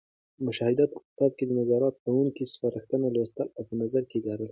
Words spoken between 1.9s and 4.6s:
کوونکو سپارښتنې لوستـل او په نظر کې لرل.